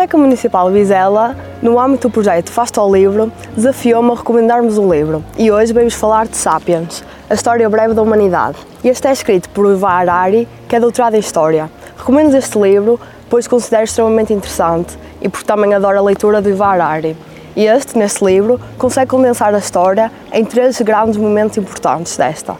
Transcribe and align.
Biblioteca 0.00 0.16
Municipal 0.16 0.70
Vizela, 0.70 1.36
no 1.60 1.78
âmbito 1.78 2.08
do 2.08 2.12
projeto 2.12 2.50
Fasta 2.50 2.80
ao 2.80 2.90
Livro, 2.90 3.30
desafiou-me 3.54 4.10
a 4.12 4.14
recomendarmos 4.14 4.78
um 4.78 4.90
livro 4.90 5.22
e 5.36 5.52
hoje 5.52 5.74
vamos 5.74 5.92
falar 5.92 6.26
de 6.26 6.38
Sapiens, 6.38 7.04
a 7.28 7.34
história 7.34 7.68
breve 7.68 7.92
da 7.92 8.00
humanidade. 8.00 8.56
Este 8.82 9.08
é 9.08 9.12
escrito 9.12 9.50
por 9.50 9.70
Ivan 9.70 9.88
Harari, 9.88 10.48
que 10.66 10.74
é 10.74 10.80
doutorado 10.80 11.16
em 11.16 11.18
História. 11.18 11.70
Recomendo 11.98 12.34
este 12.34 12.58
livro, 12.58 12.98
pois 13.28 13.46
considero 13.46 13.84
extremamente 13.84 14.32
interessante 14.32 14.98
e 15.20 15.28
porque 15.28 15.44
também 15.46 15.74
adoro 15.74 15.98
a 15.98 16.02
leitura 16.02 16.40
de 16.40 16.48
Ivan 16.48 16.64
Harari. 16.64 17.14
E 17.54 17.66
este, 17.66 17.98
neste 17.98 18.24
livro, 18.24 18.58
consegue 18.78 19.10
condensar 19.10 19.54
a 19.54 19.58
história 19.58 20.10
em 20.32 20.46
três 20.46 20.80
grandes 20.80 21.18
momentos 21.18 21.58
importantes 21.58 22.16
desta 22.16 22.56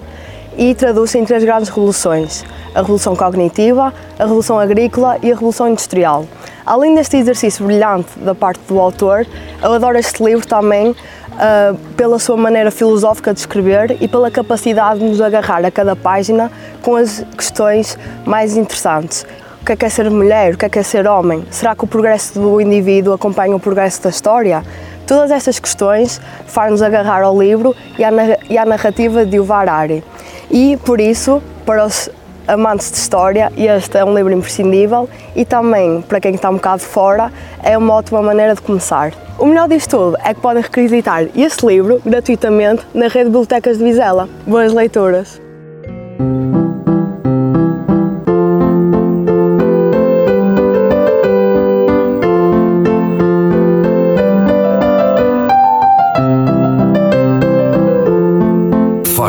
e 0.57 0.75
traduz-se 0.75 1.19
em 1.19 1.25
três 1.25 1.45
grandes 1.45 1.69
revoluções: 1.69 2.45
a 2.75 2.81
Revolução 2.81 3.17
Cognitiva, 3.17 3.93
a 4.19 4.23
Revolução 4.23 4.59
Agrícola 4.59 5.17
e 5.23 5.31
a 5.31 5.35
Revolução 5.35 5.69
Industrial. 5.69 6.27
Além 6.65 6.95
deste 6.95 7.17
exercício 7.17 7.65
brilhante 7.65 8.19
da 8.19 8.35
parte 8.35 8.61
do 8.69 8.79
autor, 8.79 9.27
eu 9.63 9.73
adoro 9.73 9.99
este 9.99 10.23
livro 10.23 10.47
também 10.47 10.91
uh, 10.91 11.77
pela 11.97 12.19
sua 12.19 12.37
maneira 12.37 12.71
filosófica 12.71 13.33
de 13.33 13.41
escrever 13.41 13.97
e 14.01 14.07
pela 14.07 14.31
capacidade 14.31 15.01
de 15.01 15.07
nos 15.07 15.21
agarrar 15.21 15.65
a 15.65 15.71
cada 15.71 15.97
página 15.97 16.51
com 16.83 16.97
as 16.97 17.25
questões 17.37 17.99
mais 18.25 18.57
interessantes. 18.57 19.27
O 19.61 19.65
que 19.65 19.73
é, 19.73 19.77
que 19.77 19.85
é 19.85 19.89
ser 19.89 20.11
mulher? 20.11 20.55
O 20.55 20.59
que 20.59 20.65
é, 20.65 20.69
que 20.69 20.79
é 20.79 20.83
ser 20.83 21.07
homem? 21.07 21.45
Será 21.51 21.75
que 21.75 21.85
o 21.85 21.87
progresso 21.87 22.39
do 22.39 22.61
indivíduo 22.61 23.13
acompanha 23.13 23.55
o 23.55 23.61
progresso 23.61 24.03
da 24.03 24.09
história? 24.09 24.63
Todas 25.07 25.31
estas 25.31 25.59
questões 25.59 26.21
fazem-nos 26.47 26.83
agarrar 26.83 27.23
ao 27.23 27.39
livro 27.39 27.75
e 27.99 28.57
à, 28.57 28.65
narrativa 28.65 29.27
de 29.27 29.37
Yuval 29.37 29.63
Harari. 29.63 30.05
E, 30.51 30.77
por 30.79 31.01
isso, 31.01 31.43
para 31.65 31.85
os 31.85 32.11
amantes 32.49 32.91
de 32.91 32.99
história, 32.99 33.53
este 33.57 33.99
é 33.99 34.05
um 34.05 34.15
livro 34.15 34.33
imprescindível 34.33 35.09
e 35.37 35.45
também, 35.45 36.03
para 36.03 36.21
quem 36.21 36.35
está 36.35 36.51
um 36.51 36.55
bocado 36.55 36.83
fora, 36.83 37.33
é 37.63 37.79
uma 37.79 37.95
ótima 37.95 38.21
maneira 38.21 38.55
de 38.55 38.61
começar. 38.61 39.13
O 39.39 39.47
melhor 39.47 39.69
disto 39.69 39.91
tudo 39.97 40.17
é 40.25 40.35
que 40.35 40.41
podem 40.41 40.63
requisitar 40.63 41.27
este 41.37 41.65
livro 41.65 42.01
gratuitamente 42.05 42.83
na 42.93 43.07
rede 43.07 43.25
de 43.25 43.31
bibliotecas 43.31 43.79
de 43.79 43.85
Vizela. 43.85 44.29
Boas 44.47 44.73
leituras! 44.73 45.41